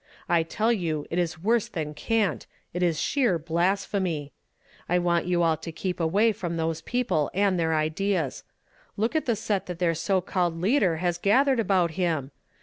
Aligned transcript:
I 0.27 0.41
tell 0.41 0.73
you 0.73 1.05
it 1.11 1.19
is 1.19 1.43
worse 1.43 1.67
than 1.67 1.93
cant; 1.93 2.47
it 2.73 2.81
is 2.81 2.99
sheer 2.99 3.37
blasphemy! 3.37 4.33
I 4.89 4.97
want 4.97 5.27
you 5.27 5.43
all 5.43 5.57
to 5.57 5.71
keep 5.71 5.99
away 5.99 6.31
from 6.31 6.57
those 6.57 6.81
people 6.81 7.29
and 7.35 7.59
their 7.59 7.75
ideas. 7.75 8.43
Look 8.97 9.15
at 9.15 9.27
the 9.27 9.35
set 9.35 9.67
that 9.67 9.77
their 9.77 9.93
so 9.93 10.19
called 10.19 10.59
leader 10.59 10.97
has 10.97 11.19
gathered 11.19 11.59
about 11.59 11.91
him! 11.91 12.31